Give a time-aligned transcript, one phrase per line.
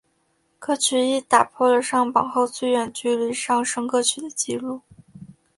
[0.57, 4.81] 歌曲亦打破了上榜后最远距离上升歌曲的记录。